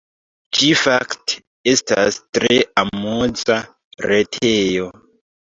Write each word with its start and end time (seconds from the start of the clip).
Ĝi 0.59 0.69
fakte 0.83 1.37
estas 1.73 2.17
tre 2.39 2.57
amuza 2.85 3.59
retejo. 4.09 4.91